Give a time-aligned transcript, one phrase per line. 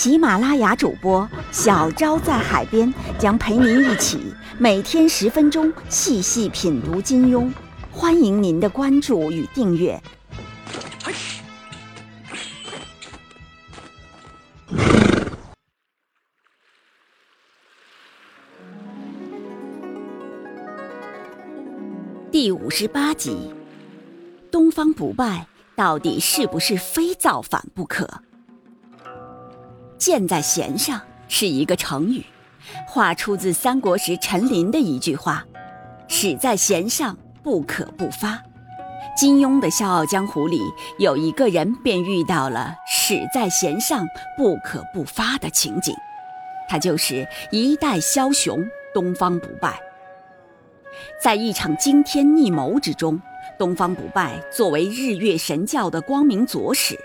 [0.00, 7.52] 喜马拉雅主播小昭在海边将陪您一起每天十分钟细细品读金庸，
[7.92, 10.02] 欢迎您的关注与订阅。
[22.32, 23.52] 第五十八集，
[24.50, 25.46] 东方不败
[25.76, 28.08] 到底是不是非造反不可？
[30.00, 30.98] 箭在弦上
[31.28, 32.24] 是一个成语，
[32.88, 35.44] 话出自三国时陈琳的一句话
[36.08, 38.42] ：“矢在弦上，不可不发。”
[39.14, 40.58] 金庸的《笑傲江湖》里
[40.98, 45.94] 有一个人便遇到了“矢在弦上，不可不发”的情景，
[46.66, 49.78] 他就是一代枭雄东方不败。
[51.22, 53.20] 在一场惊天逆谋之中，
[53.58, 56.98] 东方不败作为日月神教的光明左使，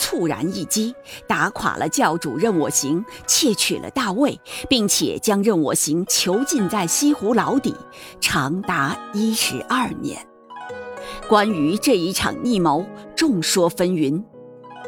[0.00, 0.94] 猝然一击，
[1.26, 7.76] 打垮了教主任我行，窃取了大位，并且将任我行囚禁在西湖牢底，
[8.18, 10.26] 长达一十二年。
[11.28, 14.24] 关于这一场逆谋，众说纷纭，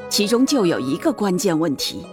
[0.09, 2.07] 其中就有一个关键问题：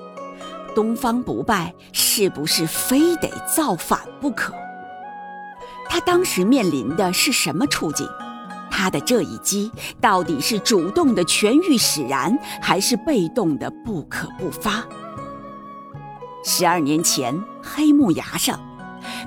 [0.75, 4.53] 东方不败是不是非得造反不可？
[5.87, 8.05] 他当时面临的是什么处境？
[8.69, 14.83] 他的这一击到底是主动的痊愈使然，还是被动的不可不发？
[16.43, 18.59] 十二年前，黑木崖上，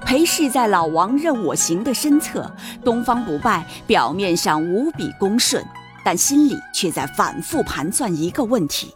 [0.04, 2.50] 裴氏在老王任我行的身侧，
[2.84, 5.64] 东方不败表面上无比恭顺，
[6.04, 8.94] 但心里却在反复盘算一个问题：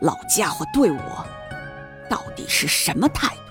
[0.00, 1.26] 老家伙对我
[2.08, 3.45] 到底是什么态度？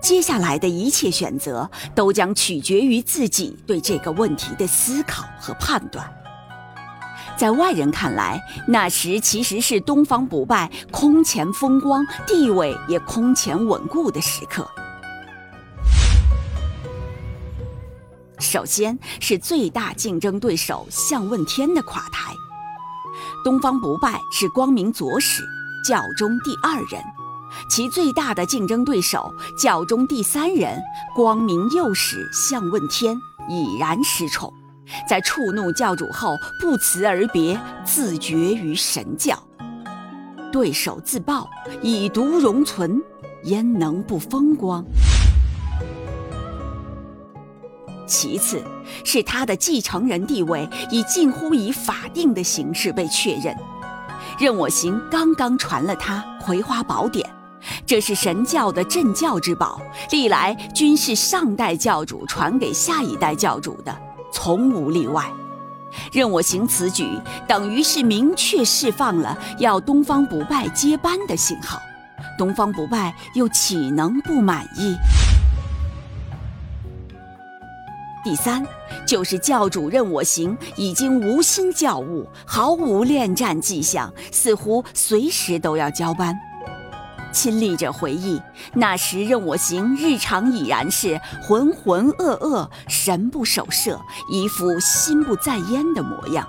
[0.00, 6.10] 接下来的一切选择都将取决于自己对这个问题的思考和判断。
[7.36, 14.68] 在外人看来，那时其实是东方不败空前风光、地位也空前稳固的时刻。
[18.38, 22.32] 首先是最大竞争对手向问天的垮台。
[23.44, 25.42] 东方不败是光明左使，
[25.86, 27.02] 教中第二人。
[27.68, 30.80] 其最大的竞争对手教中第三人
[31.14, 33.16] 光明右使向问天
[33.48, 34.52] 已然失宠，
[35.08, 39.38] 在触怒教主后不辞而别，自绝于神教。
[40.52, 41.48] 对手自爆，
[41.80, 43.00] 以毒容存，
[43.44, 44.84] 焉能不风光？
[48.04, 48.60] 其次，
[49.04, 53.56] 是他的继承人地位已近乎以法定的形式被确认。
[54.40, 57.24] 任我行刚刚传了他《葵花宝典》。
[57.90, 63.92] 这是神教的镇教之宝，历来均是上代教主传给下一代教主的，
[64.32, 65.28] 从无例外。
[66.12, 67.04] 任我行此举，
[67.48, 71.80] 等于是明确释放了要东方不败接班的信号。
[72.38, 74.94] 东方不败又岂能不满意？
[78.22, 78.64] 第三，
[79.04, 86.38] 就是教主任我行已经无心教务，毫无恋战迹象，似乎随时都要交班。
[87.32, 88.40] 亲历者回忆，
[88.74, 96.46] 那时任我行日常已然是浑浑噩噩、神不守舍，一副心不在焉的模样。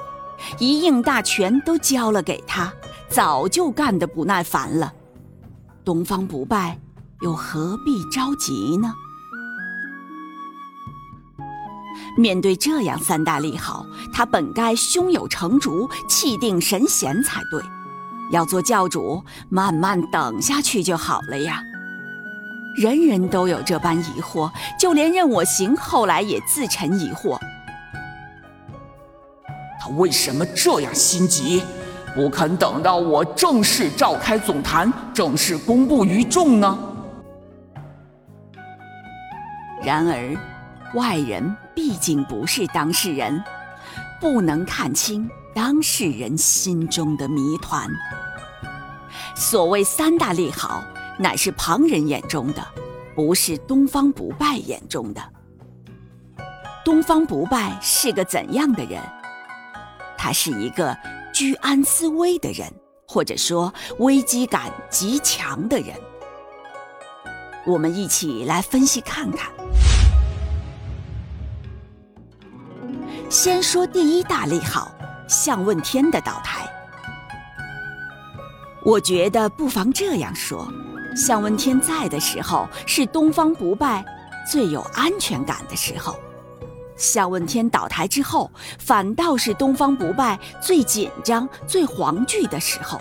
[0.57, 2.73] 一应大权都交了给他，
[3.07, 4.91] 早就干得不耐烦了。
[5.85, 6.79] 东方不败
[7.21, 8.93] 又何必着急呢？
[12.17, 17.61] 面对这样三大利好，他本该胸有成竹、气定神闲才对。
[18.31, 21.61] 要做教主，慢慢等下去就好了呀。
[22.75, 24.49] 人人都有这般疑惑，
[24.79, 27.37] 就连任我行后来也自沉疑惑。
[29.79, 31.61] 他为什么这样心急，
[32.16, 36.79] 不肯等到我正式召开总坛，正式公布于众呢？
[39.84, 40.37] 然而，
[40.93, 43.43] 外人毕竟不是当事人，
[44.22, 47.90] 不能看清当事人心中的谜团。
[49.35, 50.84] 所谓三大利好，
[51.18, 52.64] 乃是旁人眼中的，
[53.16, 55.22] 不是东方不败眼中的。
[56.85, 59.02] 东方不败是个怎样的人？
[60.16, 60.96] 他是一个
[61.34, 62.72] 居安思危的人，
[63.08, 65.96] 或者说危机感极强的人。
[67.66, 69.52] 我们一起来分析看看。
[73.31, 74.91] 先说第一大利好，
[75.25, 76.69] 向问天的倒台。
[78.83, 80.67] 我觉得不妨这样说：
[81.16, 84.03] 向问天在的时候，是东方不败
[84.45, 86.13] 最有安全感的时候；
[86.97, 92.99] 向问天倒台之后，反倒是东方不败最紧张、最惶惧的时候。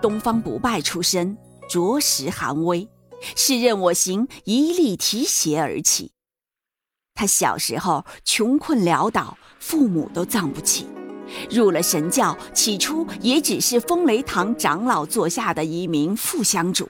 [0.00, 1.36] 东方不败出身，
[1.68, 2.88] 着实寒微。
[3.34, 6.12] 是任我行一力提携而起。
[7.18, 10.86] 他小时候穷困潦倒，父母都葬不起。
[11.50, 16.88] 入了神教，起初也只是风雷堂长老座下的一名副香主，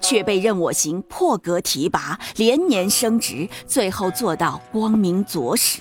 [0.00, 5.80] 却被任我行破格提拔，连年升职，最后做到光明左使。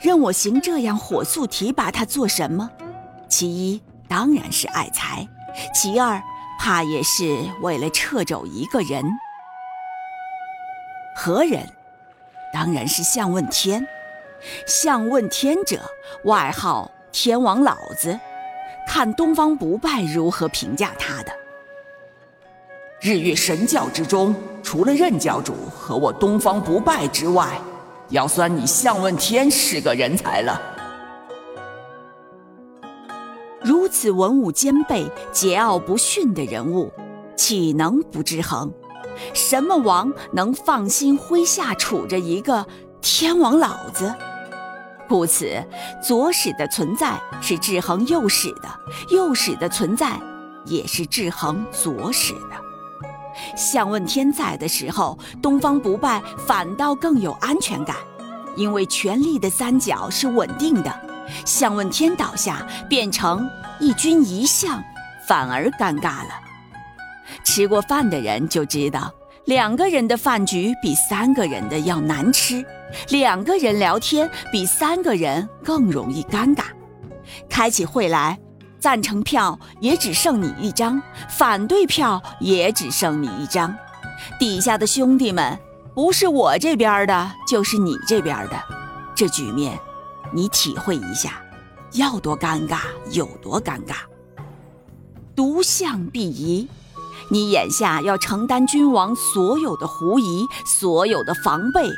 [0.00, 2.68] 任我行这样火速提拔他做什么？
[3.28, 5.24] 其一当然是爱财，
[5.72, 6.20] 其二。
[6.58, 9.04] 怕也是为了掣肘一个人，
[11.16, 11.64] 何人？
[12.54, 13.84] 当然是向问天。
[14.64, 15.80] 向问天者，
[16.22, 18.16] 外号天王老子。
[18.86, 21.32] 看东方不败如何评价他的。
[23.00, 27.58] 日月神教之中，除了任教主和我东方不败之外，
[28.10, 30.60] 要算你向问天是个人才了。
[33.62, 36.92] 如此文武兼备、桀骜不驯的人物，
[37.34, 38.72] 岂能不制衡？
[39.32, 42.66] 什么王能放心麾下处着一个
[43.00, 44.14] 天王老子？
[45.06, 45.62] 故此，
[46.02, 48.68] 左使的存在是制衡右使的，
[49.10, 50.18] 右使的存在
[50.64, 52.64] 也是制衡左使的。
[53.56, 57.96] 向问天在的时候，东方不败反倒更有安全感，
[58.56, 61.00] 因为权力的三角是稳定的。
[61.44, 63.48] 向问天倒下，变成
[63.80, 64.82] 一君一相，
[65.26, 66.43] 反而尴尬了。
[67.44, 69.12] 吃过饭的人就知道，
[69.46, 72.64] 两个人的饭局比三个人的要难吃，
[73.10, 76.64] 两个人聊天比三个人更容易尴尬。
[77.48, 78.38] 开起会来，
[78.78, 83.74] 赞成票也只剩你一张，反对票也只剩你一张。
[84.38, 85.58] 底下的兄弟们，
[85.94, 88.62] 不是我这边的，就是你这边的，
[89.14, 89.78] 这局面。
[90.32, 91.40] 你体会一下，
[91.92, 92.80] 要多尴尬
[93.12, 93.94] 有多尴尬。
[95.36, 96.68] 独相必疑，
[97.28, 101.90] 你眼下要承担君王所有的狐疑、所有的防备、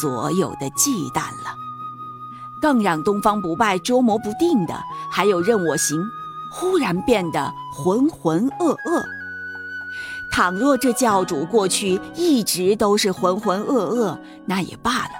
[0.00, 1.54] 所有的忌惮了。
[2.60, 4.74] 更让东方不败捉摸不定的，
[5.10, 6.00] 还有任我行
[6.52, 9.02] 忽然变得浑浑噩噩。
[10.30, 15.10] 倘若这教主过去一直都是浑浑噩噩，那也罢了。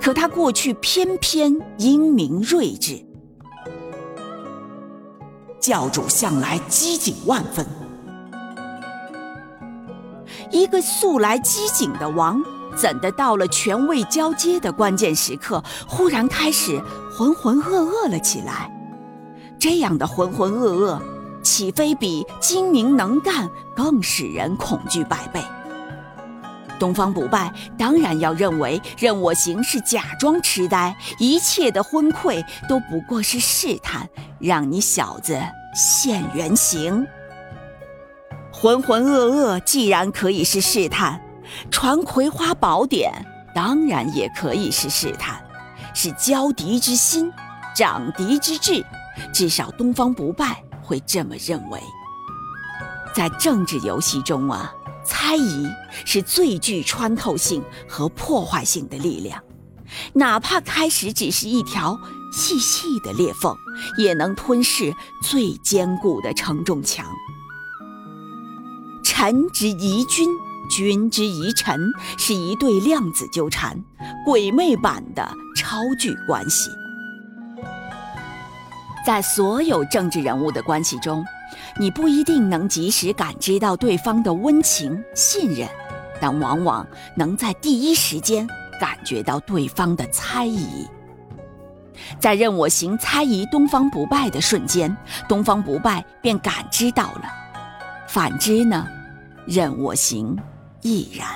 [0.00, 3.02] 可他过去偏偏英明睿智，
[5.60, 7.66] 教主向来机警万分。
[10.50, 12.42] 一个素来机警的王，
[12.76, 16.82] 怎的到了权位交接的关键时刻，忽然开始
[17.16, 18.70] 浑浑噩噩了起来？
[19.58, 21.00] 这样的浑浑噩噩，
[21.42, 25.40] 岂非比精明能干更使人恐惧百倍？
[26.78, 34.08] 东方不败当然要认为任我行是假装痴呆，一切的昏聩都不过是试探，
[34.38, 35.38] 让你小子
[35.74, 37.06] 现原形。
[38.60, 41.18] 浑浑噩噩既然可以是试探，
[41.70, 43.10] 传葵花宝典
[43.54, 45.42] 当然也可以是试探，
[45.94, 47.32] 是交敌之心，
[47.74, 48.84] 长敌之志，
[49.32, 51.80] 至少东方不败会这么认为。
[53.14, 54.72] 在政治游戏中啊。
[55.02, 55.66] 猜疑
[56.04, 59.42] 是最具穿透性和破坏性的力量，
[60.12, 61.98] 哪怕开始只是一条
[62.32, 63.56] 细细的裂缝，
[63.96, 67.06] 也能吞噬最坚固的承重墙。
[69.22, 70.30] 臣之疑君，
[70.70, 71.78] 君之疑臣，
[72.16, 73.78] 是一对量子纠缠、
[74.24, 75.22] 鬼魅版的
[75.54, 76.70] 超距关系。
[79.04, 81.22] 在所有政治人物的关系中。
[81.78, 85.68] 你不一定能及时感知到对方的温情、信任，
[86.18, 88.48] 但往往能在第一时间
[88.80, 90.88] 感觉到对方的猜疑。
[92.18, 94.96] 在任我行猜疑东方不败的瞬间，
[95.28, 97.28] 东方不败便感知到了；
[98.08, 98.86] 反之呢，
[99.50, 100.38] 任我行
[100.80, 101.26] 亦然。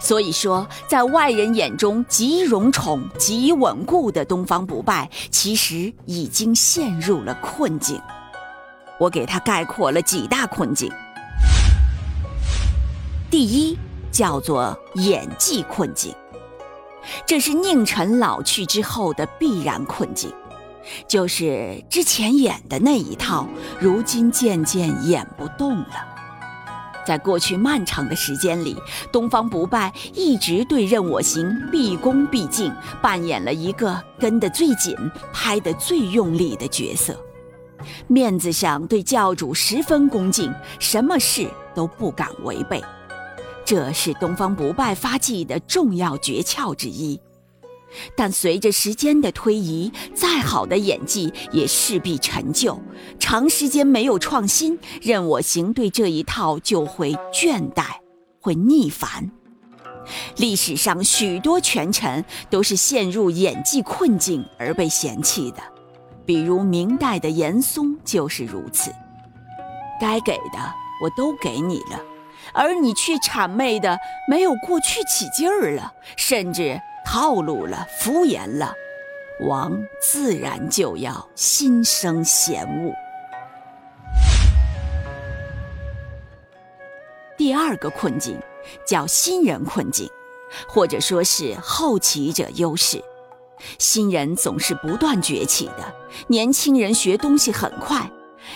[0.00, 7.98] 所以说，在外人眼中极荣宠、极稳固的东方不败，其实已经陷入了困境。
[8.98, 10.92] 我给他概括了几大困境：
[13.30, 13.78] 第一，
[14.10, 16.14] 叫做演技困境，
[17.24, 20.30] 这是宁臣老去之后的必然困境。
[21.08, 23.46] 就是之前演的那一套，
[23.80, 26.10] 如今渐渐演不动了。
[27.06, 28.74] 在过去漫长的时间里，
[29.12, 34.96] 东方不败一直对任我行毕恭毕敬，扮演了一个跟得最紧、
[35.30, 37.14] 拍得最用力的角色，
[38.06, 42.82] 面子上对教主十分恭敬，什么事都不敢违背。
[43.66, 47.20] 这是东方不败发迹的重要诀窍之一。
[48.16, 52.80] 但随着时间的推移，再好的演技也势必陈旧。
[53.18, 57.84] 长时间没有创新，任我行对这一套就会倦怠，
[58.40, 59.30] 会腻烦。
[60.36, 65.62] 历史上许多权臣都是陷入演技困境而被嫌弃的，
[66.26, 68.92] 比如明代的严嵩就是如此。
[70.00, 70.58] 该给的
[71.02, 71.98] 我都给你了，
[72.52, 73.98] 而你却谄媚的
[74.28, 76.78] 没有过去起劲儿了，甚至。
[77.04, 78.74] 套路了，敷衍了，
[79.40, 82.92] 王自然就要心生嫌恶。
[87.36, 88.40] 第二个困境
[88.86, 90.08] 叫新人困境，
[90.68, 93.02] 或者说是后起者优势。
[93.78, 95.94] 新人总是不断崛起的，
[96.26, 98.10] 年轻人学东西很快。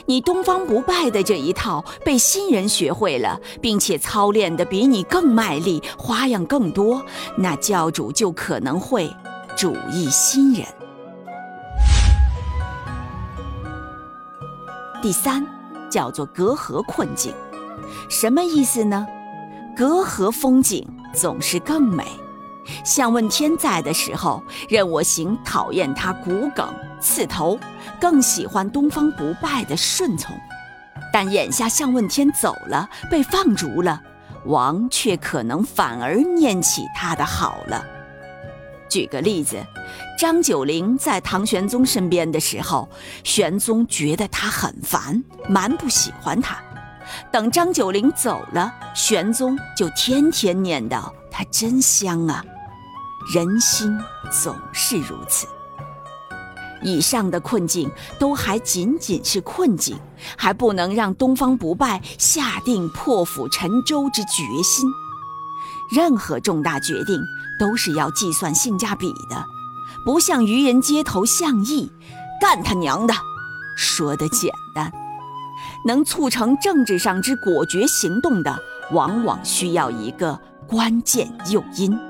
[0.07, 7.03] 你东方不败的这一套被新人学会了，并且操练的比你更卖力，花样更多，
[7.37, 9.11] 那教主就可能会
[9.57, 10.67] 主意新人。
[15.01, 15.47] 第三，
[15.89, 17.33] 叫做隔阂困境，
[18.09, 19.07] 什么意思呢？
[19.77, 22.05] 隔阂风景总是更美。
[22.85, 26.69] 向问天在的时候，任我行讨厌他骨梗
[27.01, 27.59] 刺头。
[28.01, 30.37] 更喜欢东方不败的顺从，
[31.13, 34.01] 但眼下向问天走了，被放逐了，
[34.45, 37.85] 王却可能反而念起他的好了。
[38.89, 39.57] 举个例子，
[40.19, 42.89] 张九龄在唐玄宗身边的时候，
[43.25, 46.57] 玄宗觉得他很烦，蛮不喜欢他；
[47.31, 52.45] 等张九龄走了，玄宗就天天念叨他真香啊。
[53.33, 53.97] 人心
[54.43, 55.47] 总是如此。
[56.83, 59.99] 以上的困境都还仅仅是困境，
[60.37, 64.89] 还不能让东方不败下定破釜沉舟之决心。
[65.91, 67.21] 任何重大决定
[67.59, 69.45] 都是要计算性价比的，
[70.05, 71.91] 不像愚人街头巷议，
[72.41, 73.15] 干他娘的，
[73.77, 74.93] 说的简单。
[75.85, 78.57] 能促成政治上之果决行动的，
[78.93, 82.08] 往往需要一个关键诱因。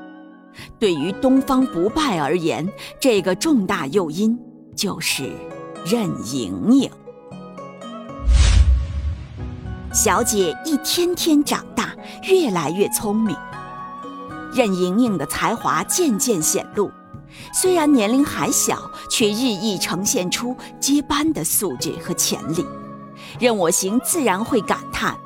[0.79, 2.69] 对于东方不败而言，
[3.01, 4.39] 这个重大诱因。
[4.77, 5.29] 就是
[5.85, 6.89] 任盈盈，
[9.93, 11.97] 小姐一天天长大，
[12.29, 13.37] 越来越聪明。
[14.55, 16.93] 任盈盈的才华渐渐显露，
[17.53, 22.65] 虽然年龄还小，却日益呈现出接班的素质和潜力。
[23.41, 25.17] 任我行自然会感叹：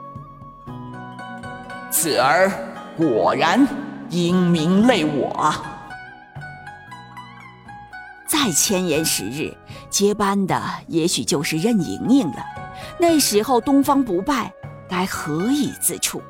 [1.91, 2.51] 此儿
[2.97, 3.69] 果然
[4.13, 5.55] 英明泪我！
[8.29, 9.57] 再千言十日，
[9.89, 12.45] 接班的也许就是任盈盈了。
[13.01, 14.53] 那时候，东方不败
[14.87, 16.21] 该何以自处？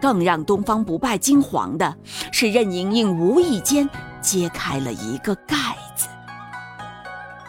[0.00, 1.92] 更让东方不败惊惶的
[2.30, 3.90] 是，任盈盈无意间
[4.22, 5.56] 揭开了一个盖
[5.96, 6.06] 子。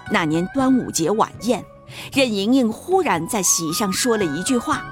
[0.09, 1.63] 那年端午节晚宴，
[2.11, 4.83] 任盈盈忽然在席上说了一句话：“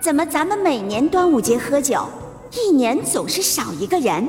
[0.00, 2.08] 怎么咱们每年端午节喝酒，
[2.52, 4.26] 一年总是少一个人？”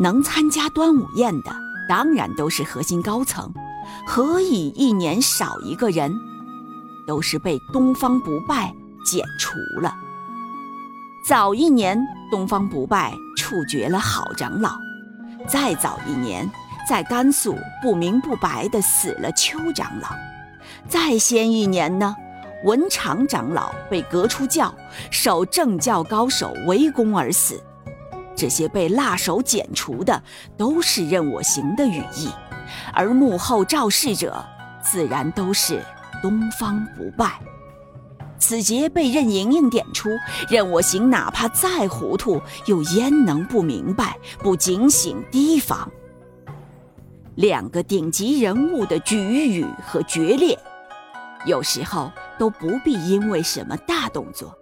[0.00, 1.50] 能参加端午宴的，
[1.88, 3.52] 当然都是核心高层，
[4.06, 6.14] 何以一年少一个人？
[7.08, 8.72] 都是被东方不败
[9.04, 9.92] 剪除了。
[11.26, 14.70] 早一年，东方不败处决了好长老；
[15.48, 16.48] 再早一年，
[16.88, 20.08] 在甘肃不明不白的死了邱长老；
[20.88, 22.14] 再先一年呢，
[22.64, 24.74] 文长长老被革出教，
[25.10, 27.60] 受正教高手围攻而死。
[28.34, 30.22] 这些被辣手剪除的，
[30.56, 32.28] 都是任我行的羽翼，
[32.92, 34.44] 而幕后肇事者，
[34.82, 35.82] 自然都是
[36.22, 37.38] 东方不败。
[38.38, 40.08] 此节被任盈盈点出，
[40.48, 45.88] 任我行哪怕再糊涂，又焉能不明白、不警醒提防？
[47.36, 49.16] 两个顶级人物的举
[49.56, 50.58] 语和决裂，
[51.44, 54.56] 有时候都不必因为什么大动作，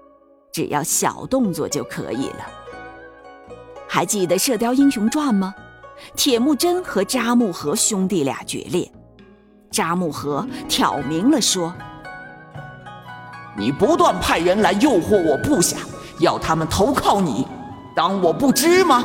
[0.53, 2.47] 只要小动作就可以了。
[3.89, 5.55] 还记得《射雕英雄传》吗？
[6.17, 8.91] 铁木真和扎木合兄弟俩决裂，
[9.71, 11.75] 扎木合挑明了说
[13.55, 15.77] ：“你不断派人来诱惑我部下，
[16.19, 17.47] 要他们投靠你，
[17.95, 19.05] 当我不知吗？”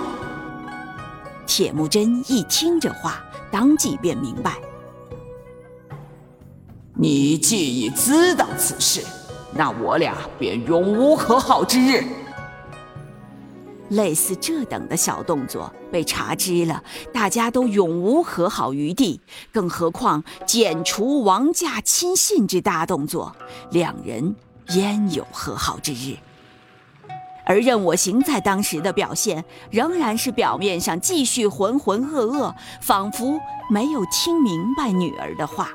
[1.46, 4.54] 铁木真一听这话，当即便明白。
[6.98, 9.06] 你既已知道此事，
[9.54, 12.02] 那我俩便永无和好之日。
[13.90, 16.82] 类似这等的小动作被查知了，
[17.14, 19.20] 大家都永无和好余地。
[19.52, 23.36] 更何况剪除王驾亲信之大动作，
[23.72, 24.34] 两人
[24.70, 26.16] 焉有和好之日？
[27.46, 33.38] 而任我行在当时的表现，仍然是表面上继续浑浑噩噩，仿佛
[33.70, 35.70] 没有听明白女儿的话。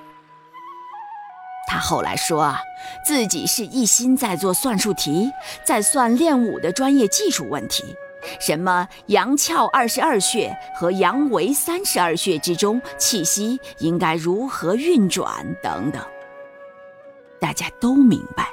[1.70, 2.60] 他后来说啊，
[3.04, 5.30] 自己是一心在做算术题，
[5.62, 7.94] 在算练武的专业技术问题，
[8.40, 16.02] 什么阳窍二十二穴和阳维三十二穴之中，气息应该如何运转等等。
[17.40, 18.48] 大家都明白，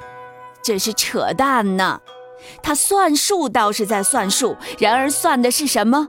[0.61, 1.99] 这是扯淡呢。
[2.61, 6.07] 他算数倒是在算数，然而算的是什么？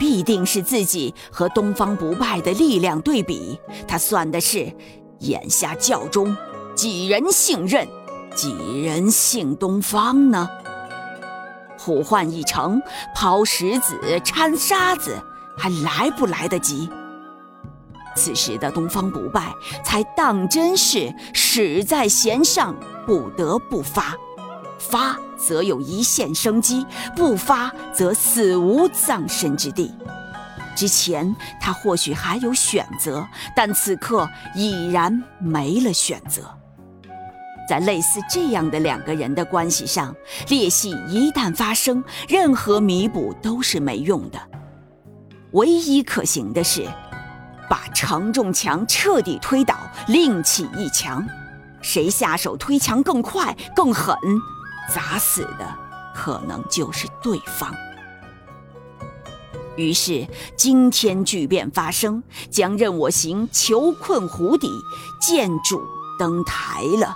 [0.00, 3.60] 必定是自己和东方不败的力量对比。
[3.86, 4.74] 他算的是。
[5.20, 6.36] 眼下教中，
[6.74, 7.86] 几人信任，
[8.34, 10.48] 几人信东方呢？
[11.78, 12.80] 呼唤一成，
[13.14, 15.16] 抛石子、掺沙子，
[15.56, 16.90] 还来不来得及？
[18.16, 22.74] 此时的东方不败，才当真是矢在弦上，
[23.06, 24.14] 不得不发。
[24.78, 29.92] 发则有一线生机，不发则死无葬身之地。
[30.80, 36.42] 之前他或许还有选择，但此刻已然没了选择。
[37.68, 40.16] 在类似这样的两个人的关系上，
[40.48, 44.40] 裂隙一旦发生，任何弥补都是没用的。
[45.50, 46.88] 唯一可行的是，
[47.68, 49.76] 把承重墙彻底推倒，
[50.08, 51.22] 另起一墙。
[51.82, 54.16] 谁下手推墙更快更狠，
[54.88, 55.78] 砸死的
[56.14, 57.70] 可能就是对方。
[59.80, 64.70] 于是惊天巨变发生，将任我行囚困湖底，
[65.20, 65.80] 见主
[66.18, 67.14] 登台了。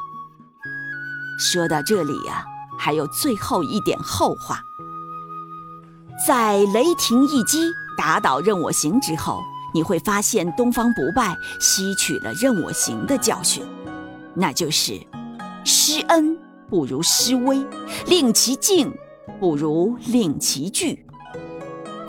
[1.39, 2.45] 说到这里呀，
[2.79, 4.61] 还有最后一点后话。
[6.27, 9.43] 在雷霆一击打倒任我行之后，
[9.75, 13.63] 你会发现东方不败吸取了任我行的教训，
[14.33, 14.99] 那就是
[15.65, 16.39] 施恩
[16.71, 17.67] 不如施威，
[18.07, 18.91] 令其敬
[19.39, 21.04] 不如令其惧。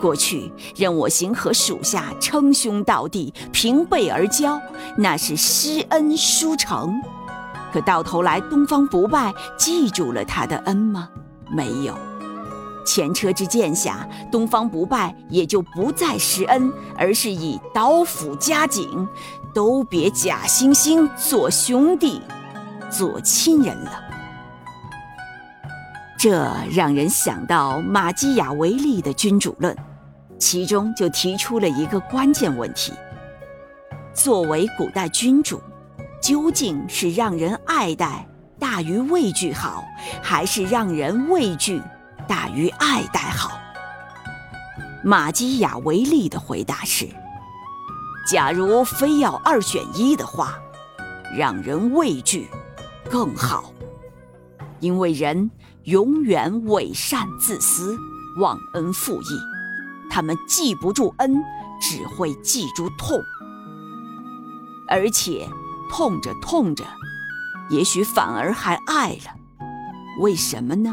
[0.00, 4.60] 过去任我行和属下称兄道弟、平辈而交，
[4.96, 6.94] 那是施恩书诚。
[7.72, 11.08] 可到头来，东方不败记住了他的恩吗？
[11.50, 11.94] 没有。
[12.86, 18.88] 前车之鉴下，东方不败也就不再施恩，而是以刀斧加紧，
[19.52, 22.22] 都别假惺惺做兄弟、
[22.90, 24.05] 做亲人了。
[26.18, 29.76] 这让人想到马基雅维利的君主论。
[30.38, 32.92] 其中就提出了一个关键问题：
[34.12, 35.58] 作为古代君主，
[36.20, 39.82] 究竟是让人爱戴大于畏惧好，
[40.22, 41.80] 还是让人畏惧
[42.28, 43.58] 大于爱戴好？
[45.02, 47.08] 马基雅维利的回答是：
[48.30, 50.58] 假如非要二选一的话，
[51.34, 52.46] 让人畏惧
[53.08, 53.72] 更好，
[54.80, 55.50] 因为人
[55.86, 57.96] 永远伪善自私，
[58.40, 59.38] 忘恩负义。
[60.10, 61.36] 他们记不住恩，
[61.80, 63.22] 只会记住痛，
[64.88, 65.48] 而且
[65.88, 66.84] 痛着痛着，
[67.70, 69.36] 也许反而还爱了。
[70.20, 70.92] 为什么呢？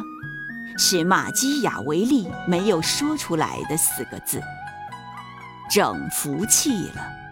[0.78, 4.40] 是马基雅维利没有说出来的四个字：
[5.72, 7.23] 整服气了。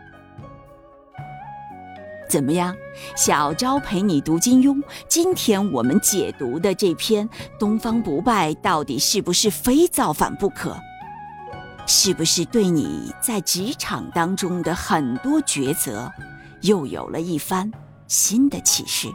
[2.32, 2.74] 怎么样？
[3.14, 4.82] 小昭陪你读金庸。
[5.10, 7.28] 今天我们解读的这篇
[7.60, 10.74] 《东方不败》，到底是不是非造反不可？
[11.86, 16.10] 是不是对你在职场当中的很多抉择，
[16.62, 17.70] 又有了一番
[18.08, 19.10] 新的启示？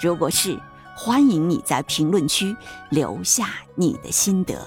[0.00, 0.58] 如果是，
[0.96, 2.56] 欢迎你在评论区
[2.88, 4.66] 留下你的心得。